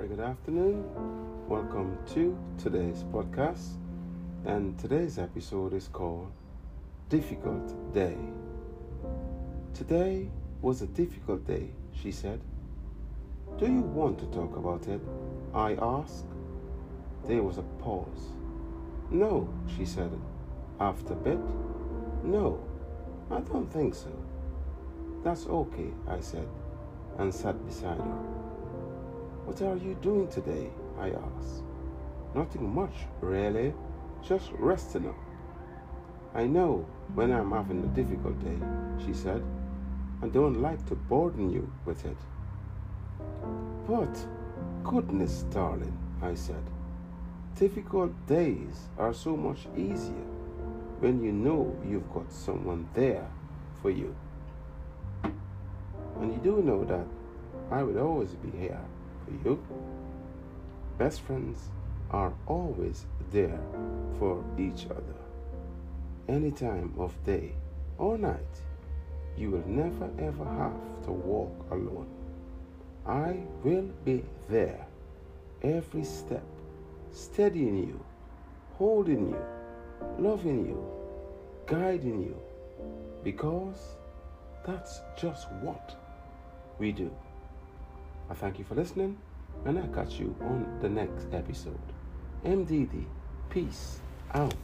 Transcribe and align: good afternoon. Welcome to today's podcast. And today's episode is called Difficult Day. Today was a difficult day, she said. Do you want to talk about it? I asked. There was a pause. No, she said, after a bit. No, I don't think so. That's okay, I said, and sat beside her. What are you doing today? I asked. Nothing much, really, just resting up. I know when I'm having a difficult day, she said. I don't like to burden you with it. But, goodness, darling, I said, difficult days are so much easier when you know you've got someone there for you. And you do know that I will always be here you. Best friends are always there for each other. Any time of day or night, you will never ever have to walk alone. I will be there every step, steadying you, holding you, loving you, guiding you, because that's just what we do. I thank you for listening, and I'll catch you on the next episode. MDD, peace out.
good 0.00 0.20
afternoon. 0.20 0.84
Welcome 1.48 1.98
to 2.14 2.36
today's 2.56 3.04
podcast. 3.12 3.76
And 4.46 4.76
today's 4.78 5.18
episode 5.18 5.74
is 5.74 5.86
called 5.86 6.32
Difficult 7.10 7.92
Day. 7.92 8.16
Today 9.74 10.30
was 10.62 10.80
a 10.80 10.86
difficult 10.86 11.46
day, 11.46 11.68
she 11.92 12.10
said. 12.10 12.40
Do 13.58 13.66
you 13.66 13.82
want 13.82 14.18
to 14.20 14.26
talk 14.26 14.56
about 14.56 14.88
it? 14.88 15.00
I 15.54 15.74
asked. 15.74 16.24
There 17.26 17.42
was 17.42 17.58
a 17.58 17.62
pause. 17.78 18.32
No, 19.10 19.52
she 19.76 19.84
said, 19.84 20.10
after 20.80 21.12
a 21.12 21.16
bit. 21.16 21.38
No, 22.24 22.58
I 23.30 23.40
don't 23.40 23.70
think 23.70 23.94
so. 23.94 24.10
That's 25.22 25.46
okay, 25.46 25.90
I 26.08 26.20
said, 26.20 26.48
and 27.18 27.32
sat 27.32 27.64
beside 27.66 27.98
her. 27.98 28.51
What 29.44 29.60
are 29.60 29.76
you 29.76 29.94
doing 30.00 30.28
today? 30.28 30.70
I 31.00 31.08
asked. 31.08 31.64
Nothing 32.32 32.72
much, 32.72 32.94
really, 33.20 33.74
just 34.22 34.52
resting 34.52 35.08
up. 35.08 35.16
I 36.32 36.46
know 36.46 36.86
when 37.14 37.32
I'm 37.32 37.50
having 37.50 37.82
a 37.82 37.88
difficult 37.88 38.38
day, 38.44 38.56
she 39.04 39.12
said. 39.12 39.42
I 40.22 40.28
don't 40.28 40.62
like 40.62 40.86
to 40.86 40.94
burden 40.94 41.50
you 41.50 41.70
with 41.84 42.04
it. 42.04 42.16
But, 43.88 44.16
goodness, 44.84 45.42
darling, 45.50 45.98
I 46.22 46.34
said, 46.34 46.62
difficult 47.58 48.12
days 48.28 48.88
are 48.96 49.12
so 49.12 49.36
much 49.36 49.66
easier 49.76 50.24
when 51.00 51.20
you 51.20 51.32
know 51.32 51.76
you've 51.84 52.10
got 52.14 52.32
someone 52.32 52.88
there 52.94 53.28
for 53.82 53.90
you. 53.90 54.14
And 55.24 56.32
you 56.32 56.38
do 56.38 56.62
know 56.62 56.84
that 56.84 57.06
I 57.72 57.82
will 57.82 57.98
always 57.98 58.34
be 58.36 58.56
here 58.56 58.80
you. 59.44 59.62
Best 60.98 61.20
friends 61.22 61.70
are 62.10 62.32
always 62.46 63.06
there 63.30 63.60
for 64.18 64.44
each 64.58 64.86
other. 64.86 65.18
Any 66.28 66.50
time 66.50 66.94
of 66.98 67.12
day 67.24 67.52
or 67.98 68.18
night, 68.18 68.54
you 69.36 69.50
will 69.50 69.66
never 69.66 70.10
ever 70.18 70.44
have 70.44 71.04
to 71.04 71.12
walk 71.12 71.66
alone. 71.70 72.08
I 73.06 73.40
will 73.64 73.88
be 74.04 74.24
there 74.48 74.86
every 75.62 76.04
step, 76.04 76.44
steadying 77.12 77.78
you, 77.78 78.04
holding 78.74 79.30
you, 79.30 79.44
loving 80.18 80.66
you, 80.66 80.84
guiding 81.66 82.22
you, 82.22 82.36
because 83.24 83.96
that's 84.66 85.00
just 85.16 85.50
what 85.62 85.96
we 86.78 86.92
do. 86.92 87.10
I 88.32 88.34
thank 88.34 88.58
you 88.58 88.64
for 88.64 88.74
listening, 88.74 89.18
and 89.66 89.78
I'll 89.78 89.88
catch 89.88 90.18
you 90.18 90.34
on 90.40 90.78
the 90.80 90.88
next 90.88 91.26
episode. 91.34 91.78
MDD, 92.46 93.04
peace 93.50 94.00
out. 94.32 94.54